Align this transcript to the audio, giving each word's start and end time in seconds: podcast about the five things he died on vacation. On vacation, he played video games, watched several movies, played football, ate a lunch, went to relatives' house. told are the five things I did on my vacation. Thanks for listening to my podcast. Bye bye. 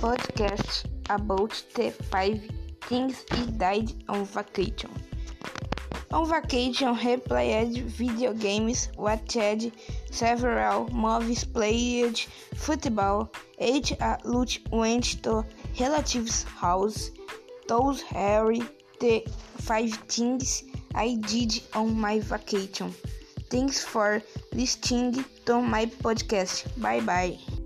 podcast 0.00 0.86
about 1.10 1.62
the 1.74 1.90
five 2.10 2.40
things 2.82 3.24
he 3.34 3.46
died 3.52 3.92
on 4.08 4.24
vacation. 4.24 4.90
On 6.12 6.26
vacation, 6.28 6.94
he 6.94 7.16
played 7.16 7.76
video 7.84 8.32
games, 8.32 8.88
watched 8.96 9.66
several 10.10 10.88
movies, 10.88 11.44
played 11.44 12.18
football, 12.54 13.30
ate 13.58 13.92
a 14.00 14.18
lunch, 14.24 14.62
went 14.72 15.22
to 15.24 15.44
relatives' 15.78 16.44
house. 16.44 17.10
told 17.66 18.02
are 18.14 18.54
the 19.00 19.22
five 19.58 19.92
things 20.08 20.64
I 20.94 21.16
did 21.26 21.60
on 21.74 22.00
my 22.00 22.20
vacation. 22.20 22.94
Thanks 23.50 23.84
for 23.84 24.22
listening 24.52 25.24
to 25.44 25.60
my 25.60 25.86
podcast. 25.86 26.64
Bye 26.80 27.00
bye. 27.00 27.57